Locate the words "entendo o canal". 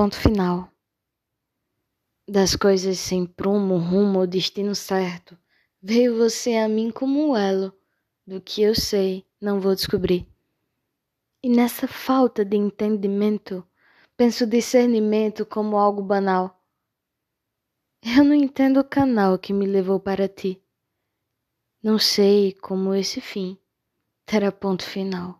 18.34-19.38